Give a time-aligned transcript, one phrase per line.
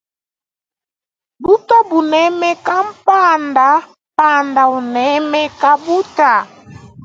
[1.43, 3.69] Buta bunemeka panda
[4.17, 6.31] panda unemeka buta.